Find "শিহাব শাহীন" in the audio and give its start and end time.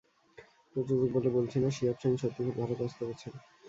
1.75-2.17